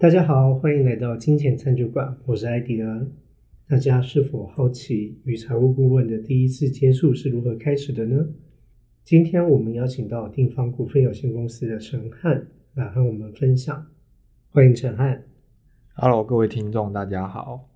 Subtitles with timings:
[0.00, 3.04] 大家好，欢迎来到金钱餐酒馆，我是艾迪尔。
[3.66, 8.28] 大家是否好奇与财务顾问的第一次接触是如何开始的呢？
[9.02, 13.88] 今天我们邀请到定方股份有限公司的陈汉来和我们分享。
[14.50, 15.24] 欢迎陈汉。
[15.94, 17.68] Hello，各位听众，大家好。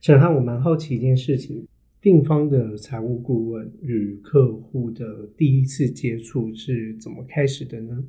[0.00, 1.66] 陈汉，我蛮好奇一件事情，
[2.00, 8.04] 定方的财务顾问与客户的第一次接触是怎么开始的呢？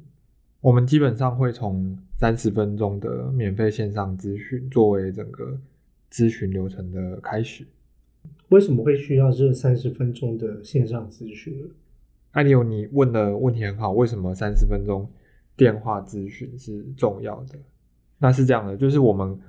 [0.62, 5.58] 我们基本上会从三十分钟的免费线上咨询作为整个
[6.12, 7.66] 咨询流程的开始。
[8.50, 11.68] 为什么会需要这三十分钟的线上咨询呢？
[12.32, 15.10] 艾利欧，你问的问题很好，为什么三十分钟
[15.56, 17.58] 电话咨询是重要的？
[18.18, 19.40] 那是这样的，就是我们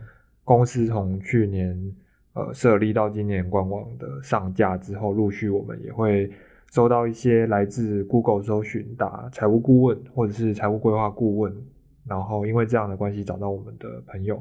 [0.45, 1.93] 公司从去年
[2.34, 6.30] 呃设立到今年官网的上架之后，陆续我们也会
[6.71, 11.52] 收到一些来自 Google 搜寻打财务顾问或者是财务规划顾问，
[12.07, 14.40] 然后因为这样的关系找到我们的朋友，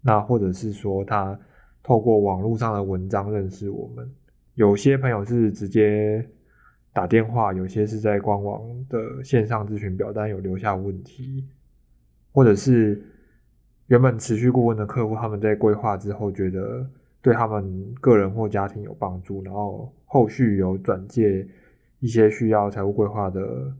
[0.00, 1.38] 那或者是说他
[1.82, 4.10] 透过网络上的文章认识我们，
[4.54, 6.26] 有些朋友是直接
[6.92, 11.46] 打电话，有些是在官网的线上咨询表单有留下问题，
[12.32, 13.04] 或者是
[13.88, 16.88] 原本持续顾问的客户，他们在规划之后觉得
[17.22, 21.46] 对他们个人或家庭有帮助，然后后续有转介
[21.98, 23.72] 一些需要财务规划的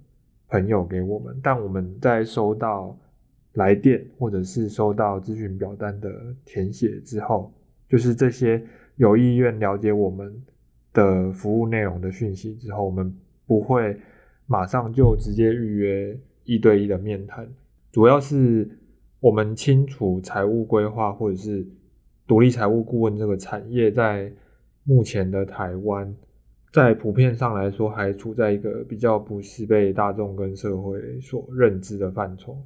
[0.48, 2.96] 朋友给我们，但我们在收到
[3.54, 6.10] 来电或者是收到咨询表单的
[6.44, 7.52] 填写之后，
[7.88, 8.62] 就是这些
[8.96, 10.42] 有意愿了解我们
[10.92, 13.14] 的服务内容的讯息之后，我们
[13.46, 13.96] 不会
[14.46, 17.48] 马上就直接预约一对一的面谈，
[17.90, 18.68] 主要是
[19.18, 21.66] 我们清楚财务规划或者是
[22.30, 24.32] 独立财务顾问这个产业在
[24.84, 26.14] 目前的台湾，
[26.72, 32.56] 在普遍上来说还处在一个比较不是被大众跟社会所认知的范畴。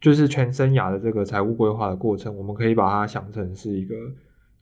[0.00, 3.94] 就是全生涯的这个财务规划的过程，我们可以把它想成是一个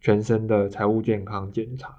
[0.03, 1.97] 全身的财务健康检查。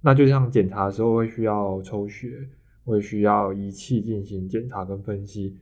[0.00, 2.48] 那就像检查的时候会需要抽血，
[2.84, 5.56] 会需要仪器进行检查跟分析。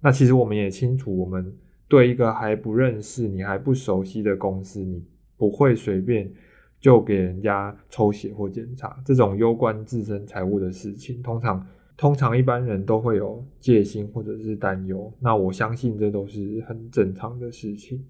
[0.00, 5.04] 那其实我们也清楚，我们对一个还不认识、你还不熟悉的公司，你
[5.38, 6.30] 不会随便
[6.78, 11.22] 就给人家抽血或检查这种攸关自身财务的事情。
[11.22, 11.66] 通常，
[11.96, 15.10] 通常一般人都会有戒心或者是担忧。
[15.20, 18.04] 那我相信这都是很正常的事情。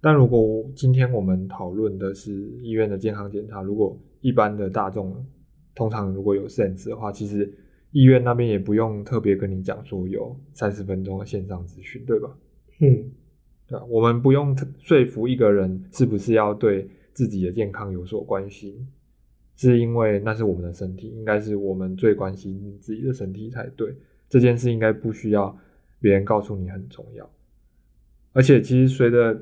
[0.00, 5.24] 但如果今天我们讨论的是医院的健康检查，如果一般的大众
[5.74, 7.52] 通常如果有 sense 的话，其实
[7.92, 12.36] 医院那边也不用特别跟你讲说有三十分钟的线上咨询，对吧？
[12.80, 13.12] 嗯，
[13.88, 18.86] 我们不用说服一个人是不是要对自己的健康有所关心，
[19.56, 23.92] 是因为那是我们的身体，应该是我们最关心自己的身体才对。
[24.28, 25.56] 这件事应该不需要
[26.00, 27.28] 别人告诉你很重要，
[28.32, 29.38] 而且其实随着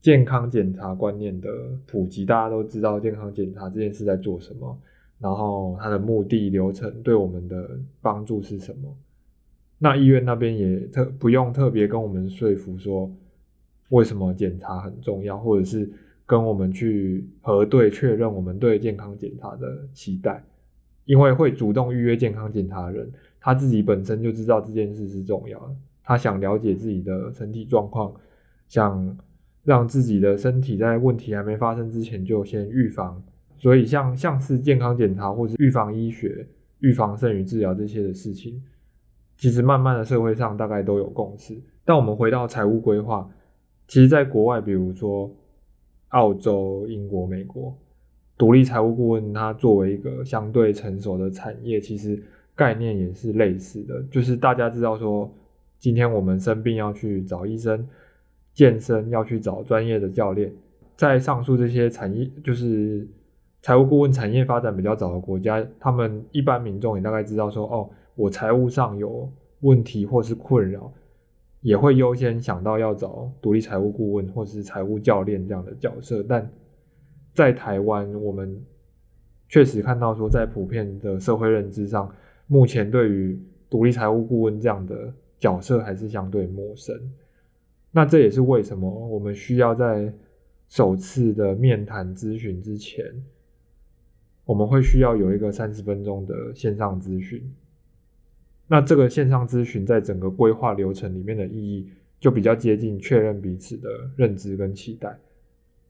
[0.00, 1.48] 健康检查观念的
[1.86, 4.76] 普及，大家都知道健康检查这件事在做什么，
[5.20, 8.96] 然后它的目的、流程对我们的帮助是什么。
[9.78, 13.10] 那医院那边也特不用特别跟我们说服说
[13.90, 15.88] 为什么检查很重要，或者是
[16.26, 20.42] 跟我们去核对确认我们对健康检查的期待，
[21.04, 28.12] 因为会主动预约健康检查的人，他自己本身就知道这件事是重要的，他想了解自己的身体状况，
[28.66, 29.16] 想。
[29.62, 33.22] 让自己的身体在问题还没发生之前就先预防，
[33.58, 38.60] 所以像像是健康检查或是预防医学、预防胜于治疗这些的事情，
[39.36, 41.54] 其实慢慢的社会上大概都有共识。
[41.84, 43.30] 但我们回到财务规划，
[43.90, 45.28] 其实在国外，比如说
[46.10, 47.76] 澳洲、英国、美国，
[48.38, 52.22] 独立财务顾问它作为一个相对成熟的产业，其实
[52.54, 55.28] 概念也是类似的，就是大家知道说，
[55.80, 57.84] 今天我们生病要去找医生。
[58.52, 60.52] 健身要去找专业的教练，
[60.96, 63.06] 在上述这些产业，就是
[63.62, 70.92] 财务顾问产业发展比较早的国家，他们一般民众也大概知道说，哦，我财务上有问题或是困扰，
[71.60, 76.22] 也会优先想到要找独立财务顾问或是财务教练这样的角色。
[76.22, 76.50] 但
[77.34, 78.60] 在台湾，我们
[79.48, 82.12] 确实看到说，在普遍的社会认知上，
[82.46, 86.96] 目前对于独立财务顾问这样的角色还是相对陌生。
[87.92, 90.12] 那这也是为什么我们需要在
[90.68, 93.04] 首次的面谈咨询之前，
[94.44, 97.52] 我们会需要有一个三十分钟的线上咨询。
[98.70, 101.90] 那这个线上咨询在整个规划流程里面的意义，
[102.20, 105.18] 就比较接近确认彼此的认知跟期待。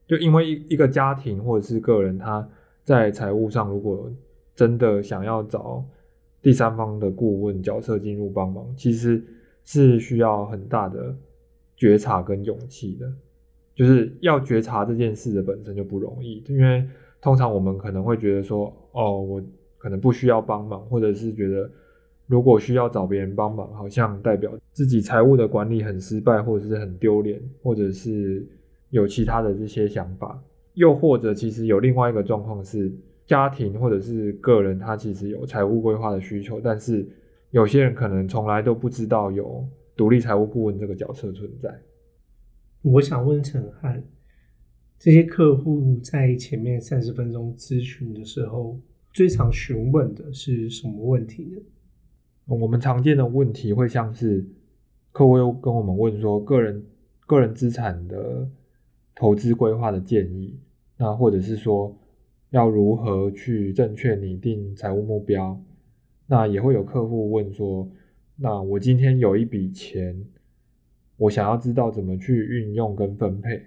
[0.07, 2.49] 就因为一一个家庭或者是个人，他
[2.83, 4.11] 在财务上如果
[4.55, 5.85] 真的想要找
[6.41, 9.23] 第三方的顾问角色进入帮忙，其实
[9.63, 11.15] 是需要很大的。
[11.77, 13.11] 觉察跟勇气的，
[13.73, 16.87] 就是要觉察这件事的本身就不容易，因为
[17.19, 19.43] 通常我们可能会觉得说，哦，我
[19.79, 21.67] 可能不需要帮忙，或者是觉得
[22.31, 28.47] 如果需要找别人帮忙，好像代表自己财务的管理很失败，或者是很丢脸，或者是
[28.89, 30.41] 有其他的这些想法，
[30.75, 32.89] 又或者其实有另外一个状况是，
[33.25, 37.05] 家庭或者是个人他其实有财务规划的需求，但是
[37.49, 39.67] 有些人可能从来都不知道有。
[39.93, 41.69] 独立财务顾问这个角色存在，
[42.81, 44.03] 我想问陈汉，
[44.97, 48.79] 这些客户在前面三十分钟咨询的时候，
[49.13, 51.61] 最常询问的是什么问题呢？
[52.45, 54.45] 我们常见的问题会像是
[55.11, 56.83] 客户又跟我们问说，个人
[57.25, 58.49] 个人资产的
[59.15, 60.59] 投资规划的建议，
[60.97, 61.95] 那或者是说
[62.49, 65.61] 要如何去正确拟定财务目标，
[66.27, 67.89] 那也会有客户问说。
[68.43, 70.25] 那我今天有一笔钱，
[71.15, 73.61] 我想要知道怎么去运用跟分配。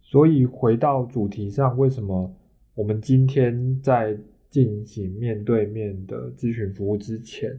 [0.00, 2.32] 所以回到主题上，为什么
[2.74, 4.16] 我们今天在
[4.48, 7.58] 进行面对面的咨询服务之前，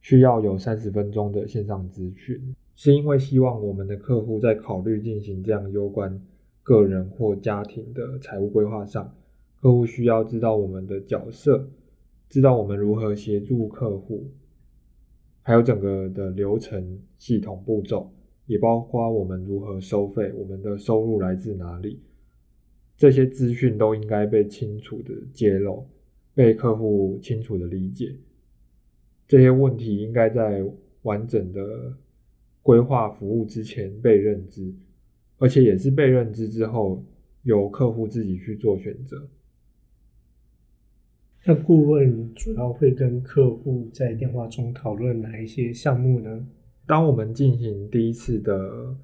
[0.00, 2.54] 需要有三十分钟的线上咨询？
[2.74, 6.20] 是因为希望我们的客户在考虑进行这样攸关
[6.62, 9.12] 个人或家庭的财务规划上，
[9.60, 11.68] 客户需要知道我们的角色，
[12.28, 14.30] 知道我们如何协助客户。
[15.42, 18.10] 还有整个的流程、系统步骤，
[18.46, 22.00] 也包括我们如何收费，我们的收入来自哪里，
[22.96, 25.84] 这些资讯都应该被清楚的揭露，
[26.34, 28.14] 被客户清楚的理解。
[29.28, 30.64] 这些问题应该在
[31.02, 31.94] 完整的
[32.62, 34.74] 规划服务之前被认知，
[35.36, 37.04] 而且也是被认知之后，
[37.42, 39.28] 由客户自己去做选择。
[41.44, 46.46] 那顾问主要会跟客户在电话中讨论哪一些项目呢？
[46.86, 48.96] 当我们进行第一次的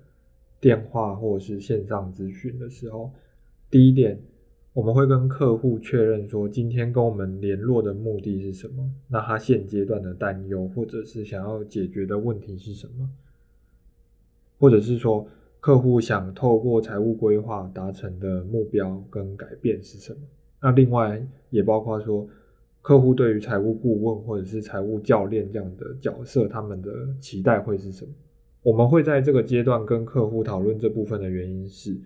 [0.61, 3.13] 电话或者是线上咨询的时候，
[3.71, 4.19] 第一点
[4.75, 8.91] 我们会跟客户确认说，今天跟我们联络的目的是什么？
[9.07, 13.09] 那他现阶段的担忧或者是想要解决的问题是什么？
[14.59, 15.25] 或者是说，
[15.61, 20.19] 客户想透过财务规划达成的目标跟改变是什么？
[20.61, 22.27] 那另外也包括说，
[22.83, 28.11] 客户对于财务顾问或者是财务教练这样的角色，他们的期待会是什么？
[28.65, 31.97] 我们会在这个阶段跟客户讨论这部分的原因是，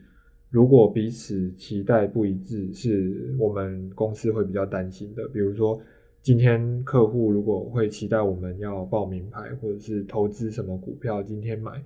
[0.50, 5.28] 如果彼此期待不一致，是我们公司会比较担心的。
[5.28, 5.78] 比如说，
[6.22, 11.82] 今天客户如果会期待我们要报名牌，或者是投资什么股票，今天买，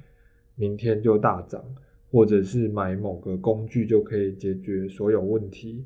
[0.54, 1.60] 明天就大涨，
[2.12, 5.84] 或者是买某个工具就可以解决所有问题。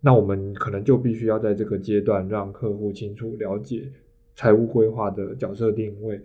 [0.00, 3.90] 那我们可能就必须要在这个阶段让客户清楚了解
[4.36, 6.20] 财务规划的角色定位，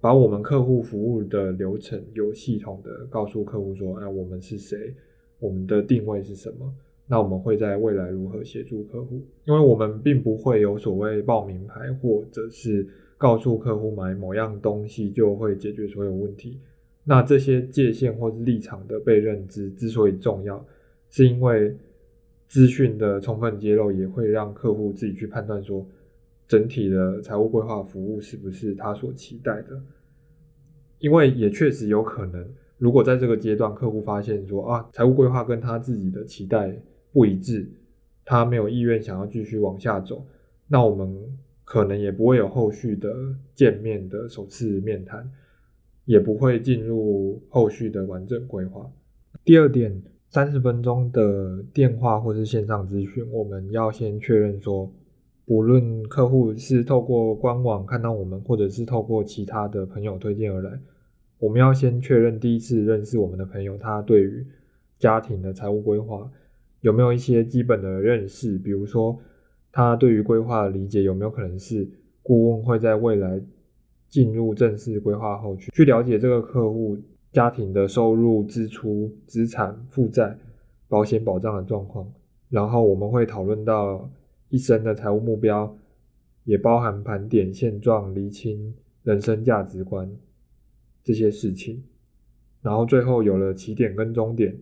[0.00, 4.94] 把我们客户服务的流程有系统的告诉客户说，哎，我们是谁，
[5.40, 6.72] 我们的定位是什么？
[7.08, 9.20] 那我们会在未来如何协助客户？
[9.44, 12.86] 因为我们并不会有所谓报名牌，或者是
[13.18, 16.60] 告诉客户买某样东西就会解决所有问题。
[17.02, 20.64] 那这些界限或是立场的被认知之所以重要，
[21.08, 21.76] 是因为。
[22.50, 25.86] 资讯的充分揭露也会让客户自己去判断说，
[26.48, 29.80] 整体的财务规划服务是不是他所期待的。
[30.98, 32.44] 因为也确实有可能，
[32.80, 36.74] 如果在这个阶段客户发现说啊，财务规划跟他自己的期待
[37.12, 37.70] 不一致，
[38.24, 40.26] 他没有意愿想要继续往下走，
[40.66, 41.16] 那我们
[41.64, 43.14] 可能也不会有后续的
[43.54, 45.30] 见面的首次面谈，
[46.06, 48.90] 也不会进入后续的完整规划。
[49.44, 50.02] 第二点。
[50.32, 54.88] 三十分钟的电话或是线上咨询，我们要先确认说，
[55.44, 60.78] 不论客户是透过官网看到我们，或者是透过其他的朋友推荐而来，
[61.40, 64.46] 我们要先确认第一次认识我们的朋友，他对于
[64.98, 66.30] 家庭的财务规划
[66.82, 69.18] 有没有一些基本的认识，比如说
[69.72, 71.90] 他对于规划的理解有没有可能是
[72.22, 73.42] 顾问会在未来
[74.08, 76.96] 进入正式规划后去去了解这个客户。
[77.32, 80.36] 家庭的收入、支出、资产负债、
[80.88, 82.12] 保险保障的状况，
[82.48, 84.10] 然后我们会讨论到
[84.48, 85.78] 一生的财务目标，
[86.42, 90.10] 也包含盘点现状、厘清人生价值观
[91.02, 91.82] 这些事情，
[92.62, 94.56] 然后最后有了起点跟终点，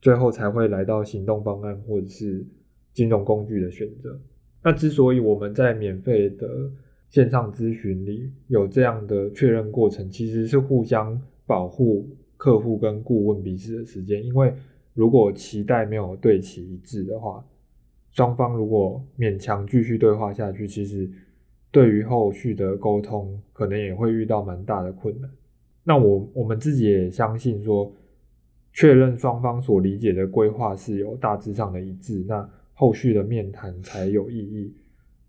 [0.00, 2.44] 最后才会来到行动方案或者是
[2.92, 4.20] 金融工具的选择。
[4.62, 6.70] 那之所以我们在免费的
[7.10, 11.20] 线上咨询里有这样的确认过程，其实是互相。
[11.44, 14.54] 保护客户跟顾问彼此的时间，因为
[14.94, 17.44] 如果期待没有对齐一致的话，
[18.12, 21.10] 双方如果勉强继续对话下去，其实
[21.70, 25.28] 对于后续的沟通可能也会遇到蛮大的困难。
[25.84, 27.92] 那我我们自己也相信说，
[28.72, 34.74] 确认双方所理解的规划是有大致上的一致，那后续的面谈才有意义，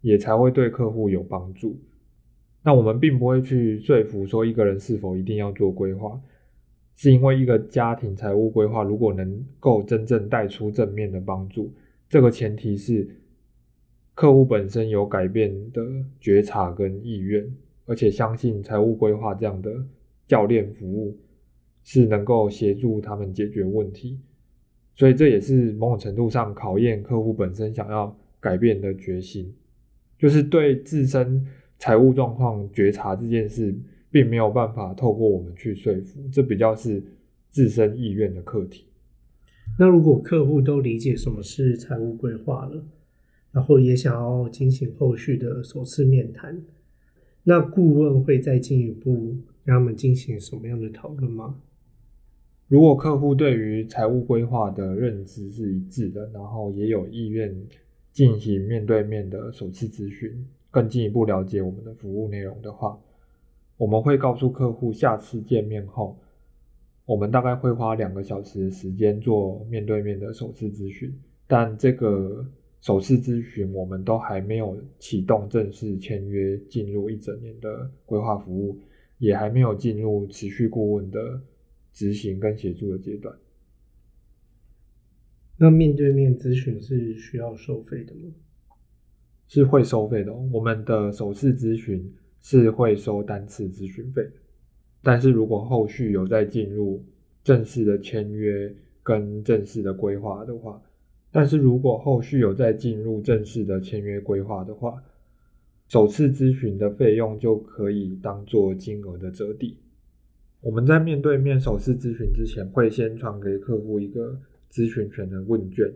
[0.02, 1.80] 也才会对客户有帮助。
[2.64, 6.22] 那我们并不会去说服说一个人是否一定要做规划，
[6.96, 11.74] 是因为一个家庭财务规划如果能够真正带出正面的帮助，
[12.08, 13.10] 这个前提是
[14.14, 15.82] 客户本身有改变的
[16.22, 17.44] 觉察跟意愿，
[17.86, 19.70] 而且相信财务规划这样的
[20.28, 21.18] 教练服务
[21.84, 24.20] 是能够协助他们解决问题，
[24.96, 29.54] 所以这也是某种程度上考验客户本身想要改变的决心，
[30.18, 31.46] 就是对自身。
[31.80, 33.76] 财务状况觉察这件事，
[34.10, 37.04] 并没有办法透过我们去说服，这比较是
[37.50, 38.86] 自身意愿的课题。
[39.78, 42.86] 那如果客户都理解什么是财务规划了，
[43.52, 46.64] 然后也想要进行后续的首次面谈，
[47.44, 51.60] 那顾问会再进一步让他们进行什么样的讨论吗？
[52.68, 57.56] 如果客户对于财务规划的认知是一致的，然后也有意愿
[58.12, 60.46] 进行面对面的首次咨询。
[60.72, 63.00] 更进一步了解我们的服务内容的话，
[63.78, 66.18] 我们会告诉客户，下次见面后，
[67.06, 71.14] 我们大概会花两个小时的时间做面对面的首次咨询。
[71.46, 72.44] 但这个
[72.82, 78.76] 首次咨询，我们都还没有启动正式签约，进入一整年的规划服务，
[79.18, 81.42] 也还没有进入持续顾问的
[81.92, 83.36] 执行跟协助的阶段。
[85.58, 88.32] 那面对面咨询是需要收费的吗？
[89.48, 94.28] 是会收费的，我们的首次咨询是会收单次咨询费，
[95.04, 97.04] 但是如果后续有再进入
[97.44, 100.82] 正式的签约跟正式的规划的话，
[101.32, 105.04] 但是如果后续有再进入正式的签约规划的话，
[105.94, 109.78] 首次咨询的费用就可以当做金额的折抵。
[110.60, 114.36] 我们在面对面首次咨询之前，会先传给客户一个
[114.72, 115.94] 咨询权的问卷。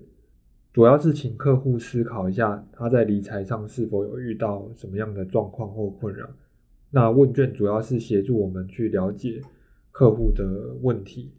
[0.72, 6.30] 主要是请客户思考一下，他在理财上是否有遇到什么样的状况或困扰。
[6.92, 9.42] 那问卷主要是协助我们去了解
[9.92, 11.32] 客户的问题，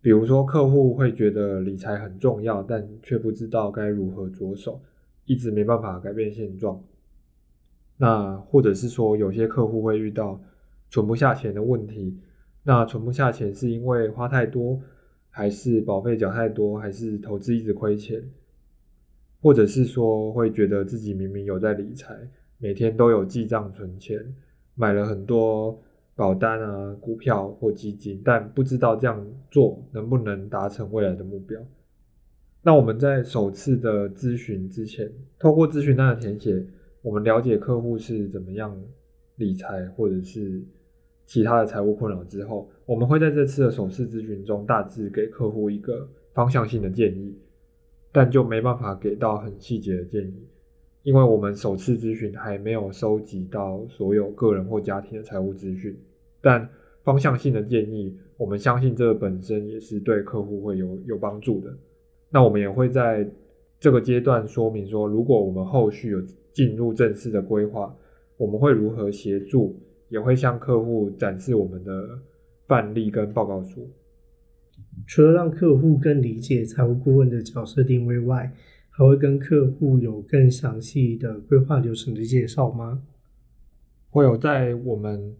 [0.00, 4.80] 比如说客户会觉得理财很重要，但却不知道该如何着手，
[5.26, 6.82] 一直没办法改变现状。
[7.96, 10.40] 那或者是说，有些客户会遇到
[10.90, 12.18] 存不下钱的问题，
[12.62, 14.80] 那存不下钱是因为花太多，
[15.30, 18.22] 还是保费缴太多，还是投资一直亏钱？
[19.40, 22.16] 或者是说会觉得自己明明有在理财，
[22.58, 24.18] 每天都有记账存钱，
[24.74, 25.78] 买了很多
[26.16, 31.60] 保单啊、股票或基金，但不知道这样做能不能达成未来的目标。
[32.62, 36.64] 那我们在首次的咨询之前，透过咨询单的填写，
[37.04, 38.74] 我们了解客户是怎么样
[39.36, 40.64] 理财，或者是
[41.26, 47.38] 其他的财务困扰之后，我们会在这次的首次咨询中大致给客户一个方向性的建议。
[48.10, 50.48] 但就没办法给到很细节的建议，
[51.02, 55.98] 因为我们首次咨询还没有收集到所有个人或家庭的财务资讯。
[56.40, 56.66] 但
[57.02, 61.76] 方向性的建议，我们相信这本身也是对客户会有有帮助的。
[62.30, 63.28] 那我们也会在
[63.80, 66.22] 这个阶段说明说，如果我们后续有
[66.54, 67.94] 进入正式的规划，
[68.38, 72.18] 我们会如何协助，也会向客户展示我们的
[72.66, 73.90] 范例跟报告书。
[75.06, 78.50] 除了让客户更理解财务顾问的角色定位外，
[78.90, 83.02] 还会跟客户有更详细的规划流程的介绍吗？
[84.10, 85.34] 会有在我们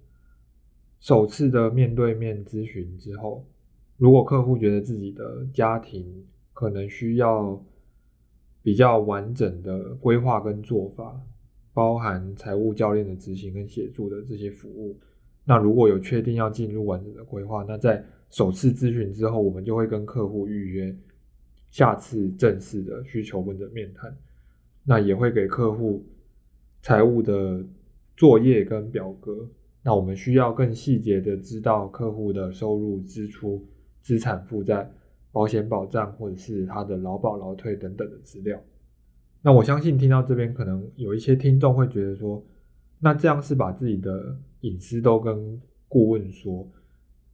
[0.98, 3.46] 首次的面对面咨询之后，
[3.96, 7.64] 如果客户觉得自己的家庭可能需要
[8.64, 11.20] 比较完整的规划跟做法，
[11.74, 14.98] 包含财务教练的执行跟协助的这些服务，
[15.44, 20.96] 那如果有确定要进入完整的规划，那在首次咨询之后，我们就会跟客户预约
[21.70, 24.16] 下次正式的需求问诊面谈。
[24.82, 26.02] 那也会给客户
[26.80, 27.62] 财务的
[28.16, 29.46] 作业跟表格。
[29.82, 33.62] 那我们需要更细节的知道客户的收入、支出、
[34.00, 34.90] 资产负债、
[35.34, 38.56] 保险保障或者是他的劳保劳退等等的资料。
[39.42, 42.40] 那我相信听到这边，可能有一些听众会觉得说，
[43.00, 46.66] 那这样是把自己的隐私都跟顾问说。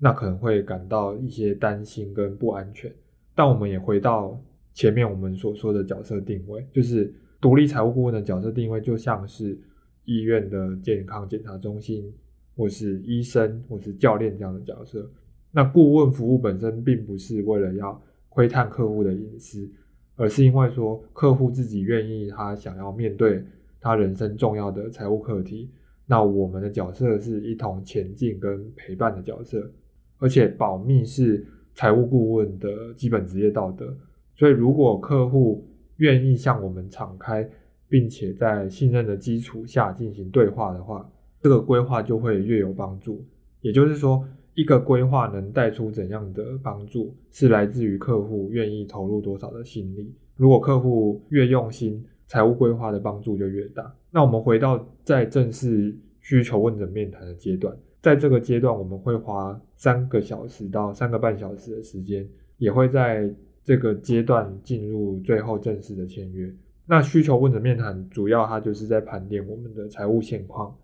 [0.02, 2.90] 那可能会感到一些担心跟不安全，
[3.34, 4.42] 但我们也回到
[4.72, 9.60] 前面我们所说的角色定位，就是独立财务顾问的角色定位，就像是
[10.06, 12.10] 医院的健康检查中心，
[12.56, 15.06] 或是医生，或是教练这样的角色。
[15.52, 19.68] 那顾问服务本身并不是为了要窥探客户的隐私，
[20.16, 23.44] 而是因为说客户自己愿意，他想要面对
[23.80, 25.70] 他人生重要的财务课题，
[26.06, 29.70] 那我们的角色是一同前进跟陪伴的角色，
[30.18, 33.96] 而且保密是财务顾问的基本职业道德。
[34.36, 35.66] 所以，如果客户
[35.96, 37.48] 愿意向我们敞开，
[37.88, 43.24] 并且在信任的基础下进行对话的话，这个规划就会越有帮助。
[43.60, 44.26] 也就是说，
[44.60, 50.12] 一个规划能带出怎样的帮助，是来自于客户愿意投入多少的心力。
[50.36, 53.90] 如果客户越用心，财务规划的帮助就越大。
[54.10, 66.54] 那我们回到在正式需求问诊面谈的阶段，在这个阶段，我们会花三个小时到三个半小时的时间，也会在这个阶段进入最后正式的签约。
[66.84, 70.76] 那需求问诊面谈主要它就是在盘点我们的财务现况，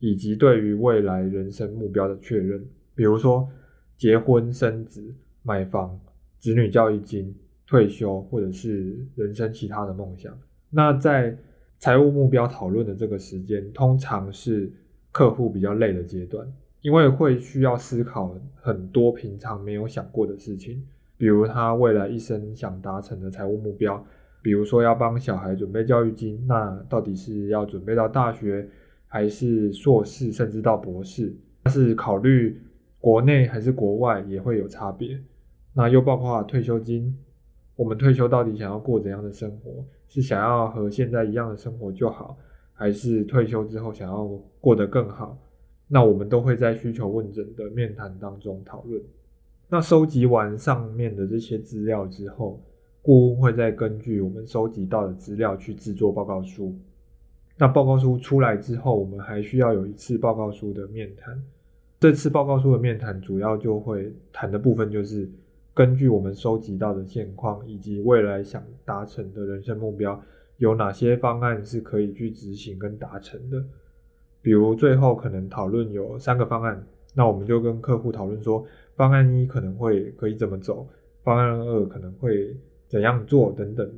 [0.00, 2.66] 以及对于未来人生目标的确认，
[3.00, 3.48] 比如说
[3.96, 5.02] 结婚、生子、
[5.42, 5.98] 买房、
[6.38, 7.34] 子女教育金。
[7.66, 10.36] 退休或者是人生其他的梦想，
[10.70, 11.38] 那在
[11.78, 14.68] 财务目标讨论的这个时间，通常是
[15.12, 16.44] 客户比较累的阶段，
[16.80, 20.84] 因为会需要思考很多平常没有想过的事情，
[21.16, 24.04] 比如他未来一生想达成的财务目标，
[24.42, 28.68] 比如说要帮小孩准备教育金，那到底是要准备到大学，
[29.06, 31.32] 还是硕士，甚至到博士？
[31.66, 32.60] 是考虑
[33.00, 35.18] 国内还是国外也会有差别。
[35.72, 37.16] 那又包括退休金。
[37.76, 39.82] 我们退休到底想要过怎样的生活？
[40.06, 42.36] 是想要和现在一样的生活就好，
[42.74, 44.26] 还是退休之后想要
[44.60, 45.38] 过得更好？
[45.88, 49.02] 那我们都会在需求问诊的面谈当中讨论。
[49.66, 52.60] 那收集完上面的这些资料之后，
[53.00, 56.76] 顾问会再根据我们收集到的资料去制作报告书。
[57.56, 61.42] 那报告书出来之后，我们还需要有一次报告书的面谈。
[62.00, 65.30] 这次报告书的面谈主要就会谈的部分就是。
[65.72, 70.20] 根据我们收集到的现况以及未来想达成的人生目标，
[70.58, 73.64] 有哪些方案是可以去执行跟达成的？
[74.42, 76.84] 比如最后可能讨论有三个方案，
[77.14, 80.86] 那我们就跟客户讨论说，方案一可能会可以怎么走，
[81.22, 82.54] 方案二可能会
[82.88, 83.88] 怎样做等等。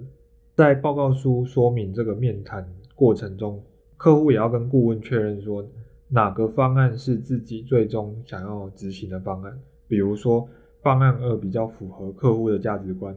[0.54, 3.60] 在报告书说明这个面谈过程中，
[3.96, 5.66] 客户也要跟顾问确认说，
[6.12, 10.48] 哪个方案是自己最终想要执行的方案，比如说。
[10.82, 13.16] 方案二比较符合客户的价值观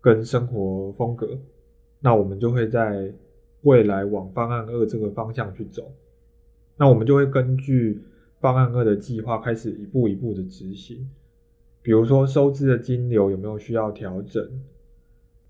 [0.00, 1.36] 跟生活风格，
[1.98, 3.12] 那我们就会在
[3.62, 5.90] 未来往方案二这个方向去走。
[6.76, 8.00] 那我们就会根据
[8.38, 11.10] 方案二的计划开始一步一步的执行。
[11.82, 14.48] 比如说收支的金流有没有需要调整，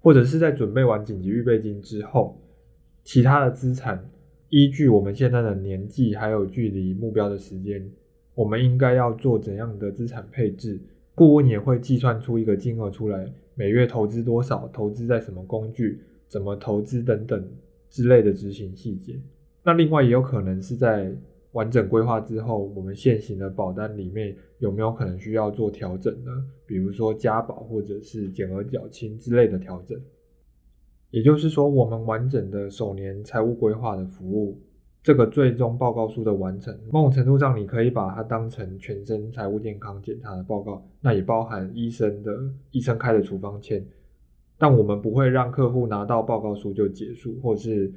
[0.00, 2.40] 或者是在准备完紧急预备金之后，
[3.04, 4.08] 其他的资产
[4.50, 7.88] 依据我们现在的年纪还有距离目标的时间，
[8.34, 10.78] 我们应该要做怎样的资产配置？
[11.14, 17.48] 顾问也会计算出一个金额出来，每月投资多少，投资在什么工具，怎么投资等等
[17.88, 19.20] 之类的执行细节。
[19.62, 21.14] 那另外也有可能是在
[21.52, 26.32] 完整规划之后，我们现行的保单里面有没有可能需要做调整呢？
[26.66, 29.96] 比如说加保或者是减额缴清之类的调整。
[31.10, 34.58] 也就是说，我们完整的首年财务规划的服务。
[35.02, 42.30] 这个最终报告书的完成，某种程度上，你可以把它当成全身财务健康检查的报告，那也包含医生的
[42.70, 43.82] 医生开的处方签。
[44.58, 47.90] 但我们不会让客户拿到报告书就结束，或是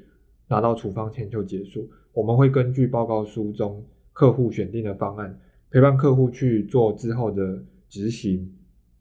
[0.47, 1.89] 拿到处方签就结束。
[2.13, 5.38] 我们会根据报告书中客户选定的方案，
[5.69, 8.49] 陪伴客户去做之后的执行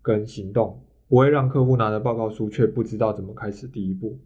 [0.03, 0.77] 跟行动，
[1.13, 4.19] 不会让客户拿着报告书却不知道怎么开始第一步。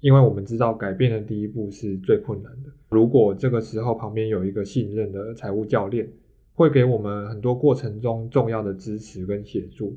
[0.00, 2.70] 因为我们知道改变的第一步是最困难的。
[2.88, 6.10] 如果这个时候旁边有一个信任的财务教练，
[6.52, 9.96] 会给我们很多过程中重要的支持跟协助，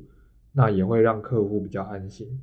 [0.52, 2.40] 那也会让客户比较安心。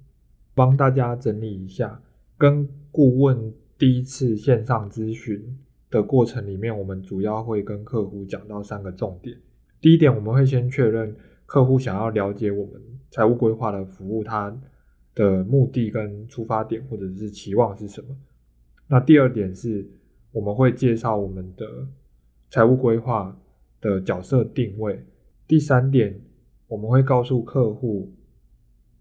[0.53, 2.01] 帮大家整理一下，
[2.37, 5.57] 跟顾问第一次线上咨询
[5.89, 9.37] 的过程里面，我们主要会跟客户讲到三个重点。
[9.79, 12.73] 第一点，我们会先确认客户想要了解我们
[13.15, 14.53] 财务规划的服务，他。
[15.17, 18.13] 的目的跟出发点或者是期望是什么？
[18.85, 19.89] 那第二点是，
[20.33, 21.65] 我们会介绍我们的
[22.49, 23.33] 财务规划
[23.79, 25.01] 的角色定位。
[25.47, 26.19] 第三点，
[26.67, 28.11] 我们会告诉客户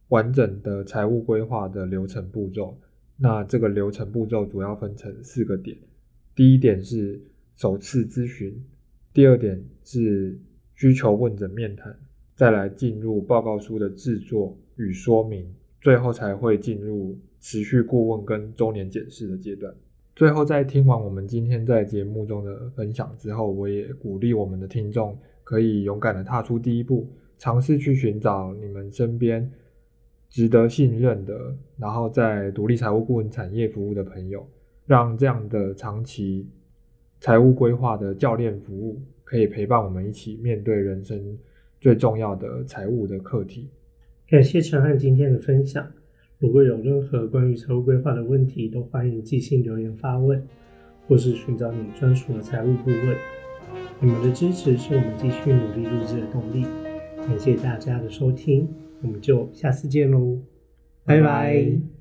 [0.07, 2.79] 完整的财务规划的流程步骤。
[3.17, 5.77] 那这个流程步骤主要分成四个点：
[6.37, 7.21] 第一点是
[7.57, 8.65] 首次咨询，
[9.13, 10.39] 第二点是
[10.77, 11.93] 需求问诊面谈，
[12.35, 15.53] 再来进入报告书的制作与说明。
[15.81, 19.71] 最后才会进入持续顾问跟周年检视的阶段。
[20.17, 29.53] 最后，在听完我们今天在节目中的分享之后，我也鼓励我们的听众可以勇敢的踏出第一步，尝试去寻找你们身边
[30.31, 34.49] 值得信任的，然后在独立财务顾问产业服务的朋友，
[34.87, 36.49] 让这样的长期
[37.21, 41.37] 财务规划的教练服务，可以陪伴我们一起面对人生
[41.85, 43.69] 最重要的财务的课题。
[44.27, 45.87] 感谢陈汉今天的分享。
[46.39, 50.43] 如果有任何关于财务规划的问题，都欢迎寄信留言发问，
[51.07, 53.15] 或是寻找你专属的财务顾问。
[54.01, 56.65] 你们的支持是我们继续努力录制的动力。
[57.19, 58.67] 感谢大家的收听，
[59.03, 60.39] 我们就下次见喽，
[61.05, 61.94] 拜拜。